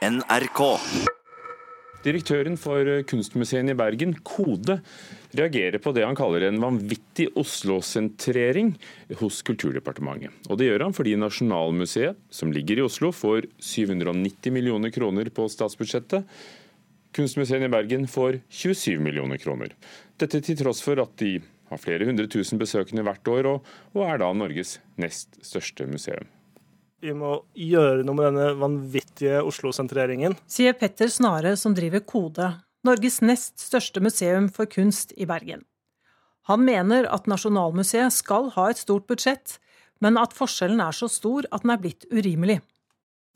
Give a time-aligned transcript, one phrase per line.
[0.00, 0.60] NRK.
[2.00, 4.78] Direktøren for Kunstmuseet i Bergen, Kode,
[5.36, 8.70] reagerer på det han kaller en vanvittig Oslo-sentrering
[9.20, 10.32] hos Kulturdepartementet.
[10.48, 15.44] Og Det gjør han fordi Nasjonalmuseet, som ligger i Oslo, får 790 millioner kroner på
[15.52, 16.24] statsbudsjettet.
[17.12, 19.76] Kunstmuseet i Bergen får 27 millioner kroner.
[20.16, 24.08] Dette til tross for at de har flere hundre tusen besøkende hvert år, og, og
[24.08, 26.24] er da Norges nest største museum.
[27.00, 30.36] Vi må gjøre noe med denne vanvittige Oslo-sentreringen.
[30.50, 32.50] Sier Petter Snare, som driver Kode,
[32.84, 35.64] Norges nest største museum for kunst i Bergen.
[36.48, 39.58] Han mener at Nasjonalmuseet skal ha et stort budsjett,
[40.00, 42.60] men at forskjellen er så stor at den er blitt urimelig.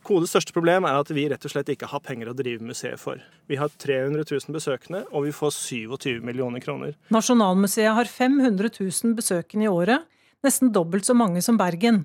[0.04, 3.00] Kodes største problem er at vi rett og slett ikke har penger å drive museet
[3.00, 3.20] for.
[3.48, 6.98] Vi har 300 000 besøkende, og vi får 27 millioner kroner.
[7.14, 10.04] Nasjonalmuseet har 500 000 besøkende i året,
[10.44, 12.04] nesten dobbelt så mange som Bergen.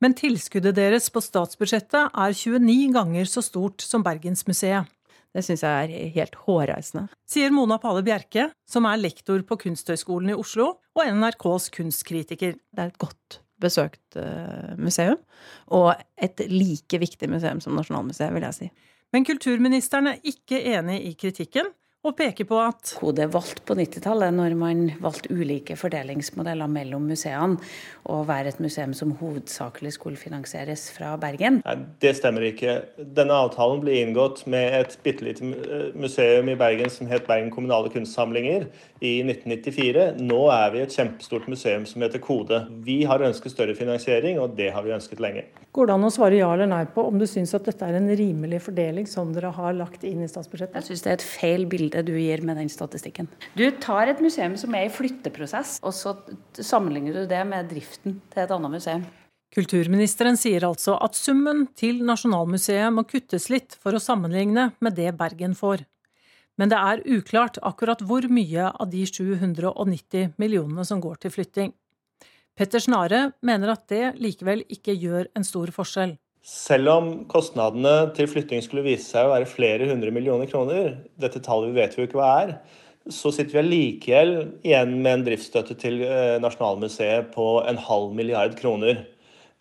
[0.00, 4.88] Men tilskuddet deres på statsbudsjettet er 29 ganger så stort som Bergensmuseet.
[5.30, 7.04] Det syns jeg er helt hårreisende.
[7.28, 12.56] Sier Mona Pale Bjerke, som er lektor på Kunsthøgskolen i Oslo og NRKs kunstkritiker.
[12.58, 15.20] Det er et godt besøkt uh, museum,
[15.76, 18.70] og et like viktig museum som Nasjonalmuseet, vil jeg si.
[19.14, 21.68] Men kulturministeren er ikke enig i kritikken,
[22.00, 27.58] og peker på at Kode valgt på 90-tallet, når man valgte ulike fordelingsmodeller mellom museene,
[28.08, 31.60] å være et museum som hovedsakelig skulle finansieres fra Bergen.
[31.66, 32.78] Nei, Det stemmer ikke.
[32.96, 35.44] Denne avtalen ble inngått med et bitte lite
[35.92, 38.70] museum i Bergen som het Bergen kommunale kunstsamlinger
[39.04, 40.16] i 1994.
[40.24, 42.62] Nå er vi et kjempestort museum som heter Kode.
[42.86, 45.44] Vi har ønsket større finansiering, og det har vi ønsket lenge.
[45.76, 48.00] Går det an å svare ja eller nei på om du syns at dette er
[48.00, 50.80] en rimelig fordeling som dere har lagt inn i statsbudsjettet?
[50.80, 53.28] Jeg syns det er et feil bilde du gir med den statistikken.
[53.58, 56.14] Du tar et museum som er i flytteprosess, og så
[56.56, 59.06] sammenligner du det med driften til et annet museum.
[59.50, 65.10] Kulturministeren sier altså at summen til Nasjonalmuseet må kuttes litt for å sammenligne med det
[65.18, 65.82] Bergen får.
[66.60, 71.72] Men det er uklart akkurat hvor mye av de 790 millionene som går til flytting.
[72.54, 76.18] Petter Snare mener at det likevel ikke gjør en stor forskjell.
[76.46, 81.42] Selv om kostnadene til flytting skulle vise seg å være flere hundre millioner kroner, dette
[81.44, 82.54] tallet vet vi jo ikke hva er,
[83.12, 84.32] så sitter vi allikevel
[84.64, 86.00] igjen med en driftsstøtte til
[86.40, 89.04] Nasjonalmuseet på en halv milliard kroner.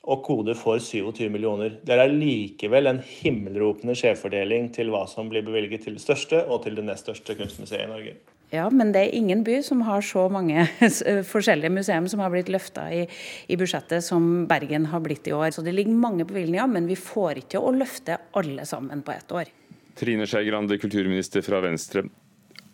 [0.09, 1.75] Og Kode for 27 millioner.
[1.83, 6.63] Det er allikevel en himmelropende skjevfordeling til hva som blir bevilget til det største og
[6.63, 8.15] til det nest største kunstmuseet i Norge.
[8.49, 10.63] Ja, men det er ingen by som har så mange
[11.33, 13.03] forskjellige museum som har blitt løfta i,
[13.45, 15.51] i, budsjettet som Bergen har blitt i år.
[15.53, 19.37] Så det ligger mange bevilgninger, men vi får ikke å løfte alle sammen på ett
[19.37, 19.53] år.
[19.99, 22.07] Trine Skei Grande, kulturminister fra Venstre.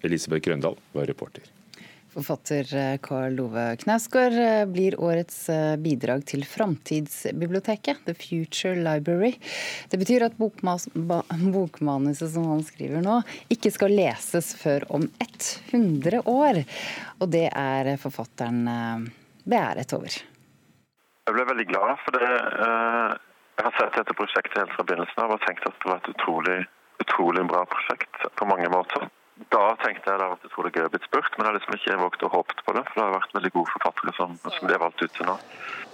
[0.05, 1.54] Elisabeth Grøndal var reporter.
[2.15, 2.69] Forfatter
[3.03, 4.37] Karl Ove Knausgård
[4.71, 5.49] blir årets
[5.83, 9.33] bidrag til Framtidsbiblioteket, The Future Library.
[9.91, 10.37] Det betyr at
[11.55, 13.19] bokmanuset som han skriver nå,
[13.51, 16.63] ikke skal leses før om 100 år.
[17.19, 18.63] Og det er forfatteren
[19.43, 20.15] beæret over.
[21.25, 22.31] Jeg ble veldig glad for det.
[23.55, 26.09] Jeg har sett dette prosjektet helt fra begynnelsen av og tenkt at det var et
[26.11, 26.57] utrolig,
[27.01, 29.07] utrolig bra prosjekt på mange måter.
[29.35, 31.75] Da tenkte jeg at jeg tror det gøy å bli spurt, men jeg har liksom
[31.75, 32.83] ikke våget å håpe på det.
[32.87, 35.35] For det har vært veldig gode forfattere som, som blir valgt ut til nå.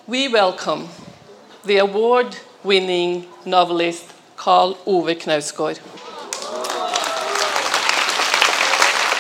[0.06, 0.86] We welcome
[1.66, 5.82] the award-winning novelist Carl Ove Knausgård.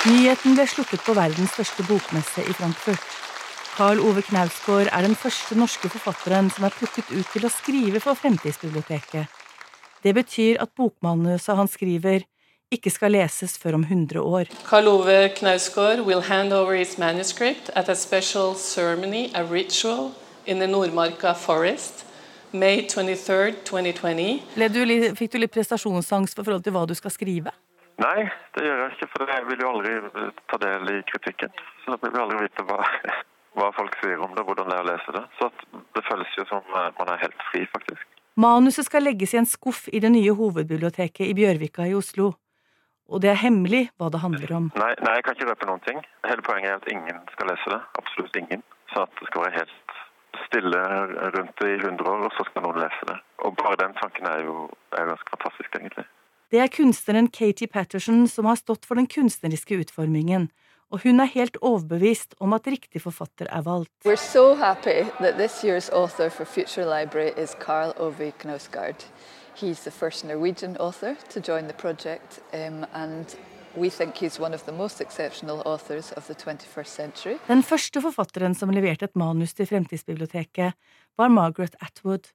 [0.06, 3.04] Nyheten ble slukket på verdens største bokmesse i Frankfurt.
[3.74, 8.02] Carl Ove Knausgård er den første norske forfatteren som er plukket ut til å skrive
[8.04, 9.30] for Fremtidsbiblioteket.
[10.02, 12.26] Det betyr at bokmanuset han skriver,
[12.72, 14.52] ikke skal leses før om 100 år.
[14.68, 20.12] Karl Ove Knausgård will hand over his manuscript at a special ceremony, a ritual,
[20.46, 22.06] in the Nordmarka forest,
[22.54, 24.42] May 23, 2020.
[24.74, 24.80] Du,
[25.16, 27.54] fikk du litt prestasjonsangst for forhold til hva du skal skrive?
[28.02, 28.26] Nei,
[28.58, 29.94] det gjør jeg ikke, for jeg vil jo aldri
[30.52, 31.54] ta del i kritikken.
[31.84, 32.80] Så jeg vil aldri vite hva,
[33.60, 35.24] hva folk sier om det, hvordan det er å lese det.
[35.40, 35.52] Så
[35.96, 38.08] det føles jo som man er helt fri, faktisk.
[38.42, 42.32] Manuset skal legges i en skuff i det nye hovedbiblioteket i Bjørvika i Oslo.
[43.12, 44.70] Og det er hemmelig hva det handler om.
[44.80, 46.00] Nei, nei, jeg kan ikke røpe noen ting.
[46.24, 47.82] Hele poenget er at ingen skal lese det.
[48.00, 48.64] Absolutt ingen.
[48.94, 49.98] Så at det skal være helt
[50.46, 50.80] stille
[51.36, 53.18] rundt det i 100 år, og så skal noen lese det.
[53.44, 54.56] Og bare den tanken er jo
[54.96, 56.08] er ganske fantastisk, egentlig.
[56.52, 60.50] Det er kunstneren Katie Patterson som har stått for den kunstneriske utformingen.
[60.92, 63.92] Og hun er helt overbevist om at riktig forfatter er valgt.
[64.04, 69.08] We're so happy that this year's author for Future Library is Carl Ove Knausgård.
[69.56, 73.36] He's the first Norwegian author to join the project, um, and
[73.76, 77.38] we think he's one of the most exceptional authors of the 21st century.
[77.48, 80.74] Den første forfatteren som leverte et manus til Fremtidsbiblioteket,
[81.18, 82.32] var Margaret Atwood,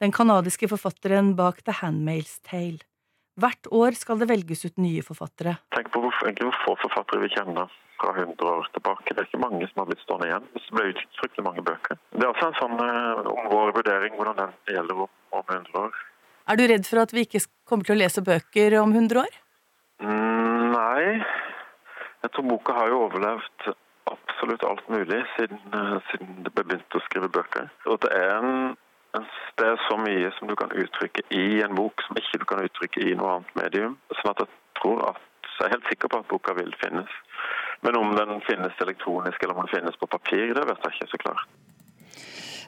[0.00, 2.78] den kanadiske forfatteren bak The Handmaid's Tale.
[3.40, 5.56] Hvert år skal det velges ut nye forfattere.
[5.74, 7.70] Tenk på hvor, hvor få forfattere vi kjenner
[8.00, 9.14] fra 100 år tilbake.
[9.14, 10.46] Det er ikke mange som har blitt stående igjen.
[10.54, 12.00] Det ble utgitt fryktelig mange bøker.
[12.16, 15.84] Det er også en sånn eh, om vår vurdering, hvordan den gjelder om, om 100
[15.84, 16.00] år.
[16.50, 19.34] Er du redd for at vi ikke kommer til å lese bøker om 100 år?
[20.02, 21.04] Mm, nei.
[22.24, 23.68] Jeg tror boka har jo overlevd
[24.10, 27.70] absolutt alt mulig siden, uh, siden det ble begynt å skrive bøker.
[27.86, 28.54] Og det er en
[29.58, 32.62] det er så mye som du kan uttrykke i en bok som ikke du kan
[32.62, 33.96] uttrykke i noe annet medium.
[34.20, 37.16] Sånn at jeg tror at jeg er helt sikker på at boka vil finnes.
[37.84, 41.10] Men om den finnes elektronisk eller om den finnes på papir, det vet jeg ikke
[41.10, 41.50] så klart.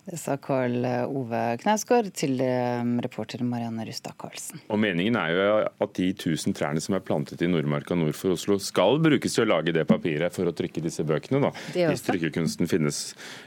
[0.02, 4.58] Det sa Karl Ove Knausgård til eh, reporter Marianne Rustad Karlsen.
[4.66, 5.44] Og Meningen er jo
[5.86, 9.46] at de tusen trærne som er plantet i Nordmarka nord for Oslo, skal brukes til
[9.46, 11.44] å lage det papiret for å trykke disse bøkene.
[11.46, 11.52] da.
[11.76, 13.04] Hvis trykkekunsten finnes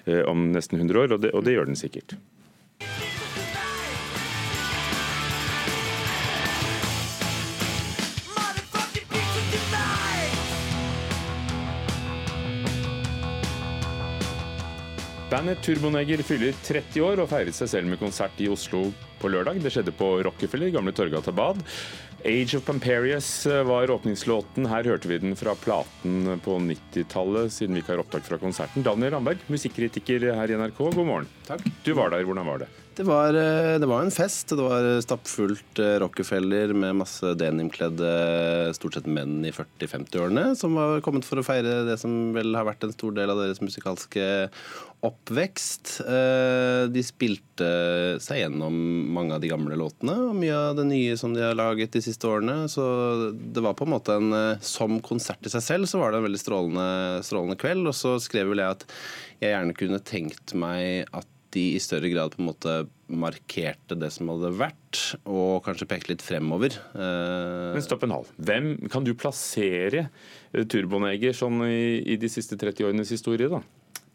[0.08, 2.16] eh, om nesten 100 år, og det, og det gjør den sikkert.
[15.26, 19.58] Bandet Turboneger fyller 30 år og feiret seg selv med konsert i Oslo på lørdag.
[19.64, 21.64] Det skjedde på Rockefeller, gamle Torgata Bad.
[22.26, 23.30] Age of Pamperius
[23.66, 24.70] var åpningslåten.
[24.70, 28.86] Her hørte vi den fra platen på 90-tallet, siden vi ikke har opptak fra konserten.
[28.86, 31.30] Daniel Ramberg, musikkritiker her i NRK, god morgen.
[31.50, 31.66] Takk.
[31.82, 32.70] Du var der, hvordan var det?
[32.96, 34.48] Det var, eh, det var, en fest.
[34.50, 38.12] Det var stappfullt eh, Rockefeller med masse denimkledde
[38.78, 42.70] stort sett menn i 40-50-årene som var kommet for å feire det som vel har
[42.70, 44.48] vært en stor del av deres musikalske
[45.04, 45.98] oppvekst.
[46.08, 47.68] Eh, de spilte
[48.24, 48.80] seg gjennom
[49.12, 52.06] mange av de gamle låtene og mye av det nye som de har laget de
[52.08, 52.70] siste årene.
[52.72, 52.88] Så
[53.36, 54.32] det var på en måte en
[54.64, 56.90] Som konsert i seg selv så var det en veldig strålende,
[57.28, 57.92] strålende kveld.
[57.92, 58.92] Og så skrev vel jeg at
[59.44, 62.76] jeg gjerne kunne tenkt meg at de i større grad på en måte
[63.08, 66.78] markerte det som hadde vært, og kanskje pekte litt fremover.
[66.96, 68.32] Men stopp en halv.
[68.36, 70.08] Hvem kan du plassere
[70.52, 73.62] Turboneger sånn i, i de siste 30 årenes historie, da?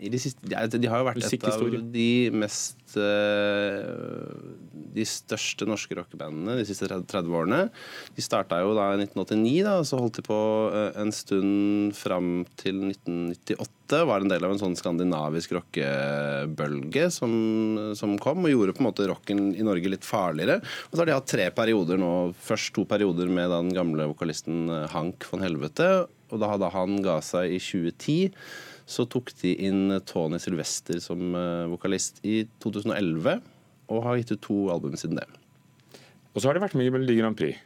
[0.00, 1.62] De, siste, de, har jo vært et av
[1.92, 4.30] de mest eh,
[4.96, 7.60] De største norske rockebandene de siste 30 årene.
[8.16, 10.38] De starta jo da i 1989, da, og så holdt de på
[10.72, 12.30] eh, en stund fram
[12.60, 14.00] til 1998.
[14.08, 17.34] Var en del av en sånn skandinavisk rockebølge som,
[17.98, 20.62] som kom, og gjorde på en måte rocken i Norge litt farligere.
[20.88, 22.14] Og så har de hatt tre perioder nå.
[22.40, 25.92] Først to perioder med den gamle vokalisten eh, Hank von Helvete,
[26.30, 31.34] og da hadde han ga seg i 2010 så tok de inn Tony Sylvester som
[31.38, 33.38] eh, vokalist i 2011,
[33.90, 35.26] og har gitt ut to album siden det.
[36.34, 37.58] Og så har det vært med i Melodi Grand Prix.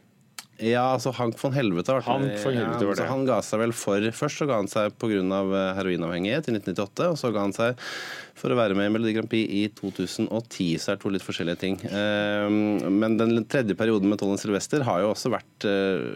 [0.63, 3.03] Ja, altså Hank von Helvete har vært Hank von Helvete var det.
[3.03, 5.15] Ja, han ga seg vel for Først så ga han seg pga.
[5.15, 7.81] Eh, heroinavhengighet i 1998, og så ga han seg
[8.35, 10.79] for å være med i Melodi Grand Prix i 2010.
[10.79, 11.77] Så er det to litt forskjellige ting.
[11.87, 16.07] Ehm, men den tredje perioden med Tollen Sylvester har jo også vært eh,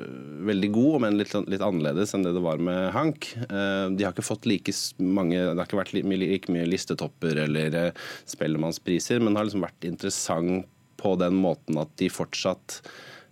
[0.50, 3.32] veldig god, men litt, litt annerledes enn det det var med Hank.
[3.50, 4.72] De har ikke fått like
[5.02, 9.88] mange Det har ikke vært like mye listetopper eller eh, Spellemannspriser, men har liksom vært
[9.88, 10.68] interessant
[11.00, 12.82] på den måten at de fortsatt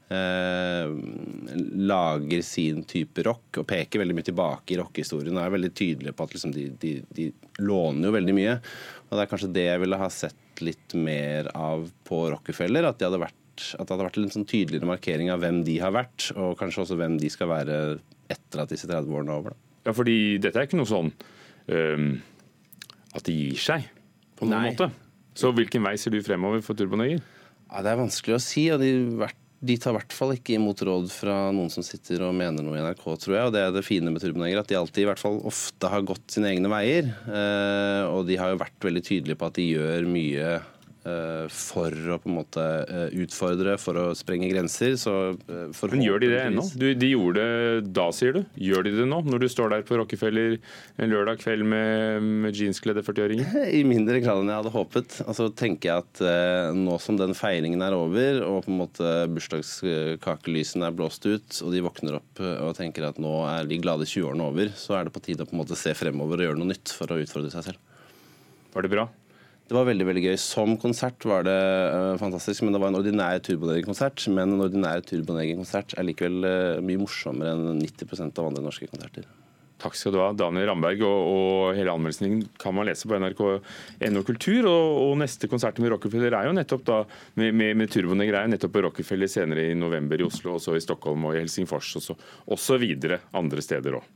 [0.07, 0.91] Eh,
[1.75, 6.15] lager sin type rock og peker veldig mye tilbake i rockehistorien og er veldig tydelige
[6.15, 7.25] på at liksom de, de, de,
[7.59, 8.53] låner jo veldig mye.
[9.07, 12.87] Og Det er kanskje det jeg ville ha sett litt mer av på Rockefeller.
[12.87, 15.75] At, de hadde vært, at det hadde vært en sånn tydeligere markering av hvem de
[15.83, 17.79] har vært, og kanskje også hvem de skal være
[18.31, 19.55] etter at disse 30 årene er over.
[19.55, 19.81] Da.
[19.89, 21.11] Ja, fordi dette er ikke noe sånn
[21.71, 22.07] um,
[23.15, 23.89] at de gir seg
[24.39, 24.71] på noen Nei.
[24.71, 24.89] måte.
[25.37, 27.19] Så hvilken vei ser du fremover for Turboneger?
[27.67, 28.65] Ja, det er vanskelig å si.
[28.71, 31.85] og de har vært de tar i hvert fall ikke imot råd fra noen som
[31.85, 33.49] sitter og mener noe i NRK, tror jeg.
[33.49, 36.05] Og det er det fine med Turboneger, at de alltid, i hvert fall ofte, har
[36.05, 37.09] gått sine egne veier.
[37.25, 40.51] Eh, og de har jo vært veldig tydelige på at de gjør mye
[41.53, 44.95] for å på en måte eh, utfordre, for å sprenge grenser.
[44.99, 45.13] Så
[45.47, 46.65] eh, Men gjør de det ennå?
[46.75, 48.41] De gjorde det da, sier du.
[48.69, 50.57] Gjør de det nå, når du står der på Rockefeller
[50.97, 53.57] en lørdag kveld med, med jeanskledde 40-åringer?
[53.79, 55.19] I mindre grad enn jeg hadde håpet.
[55.27, 56.23] Altså tenker jeg at
[56.77, 61.75] nå som den feiringen er over, og på en måte bursdagskakelysene er blåst ut, og
[61.75, 65.15] de våkner opp og tenker at nå er de glade 20-årene over, så er det
[65.15, 67.53] på tide å på en måte se fremover og gjøre noe nytt for å utfordre
[67.53, 67.95] seg selv.
[68.73, 69.07] Var det bra?
[69.67, 70.37] Det var veldig veldig gøy.
[70.39, 72.63] Som konsert var det uh, fantastisk.
[72.63, 74.23] men Det var en ordinær Turboneger-konsert.
[74.31, 79.27] Men en ordinær Turboneger-konsert er likevel uh, mye morsommere enn 90% av andre norske konserter.
[79.77, 81.03] Takk skal du ha, Daniel Ramberg.
[81.05, 84.69] Og, og hele anmeldelsen kan man lese på nrk.no kultur.
[84.71, 87.01] Og, og, neste konsert med Rockefeller er jo nettopp da,
[87.37, 90.63] med, med, med Turboneger er jo nettopp på Rockefeller senere i november i Oslo, og
[90.63, 94.07] så i Stockholm og i Helsingfors, og så, og så videre andre steder òg.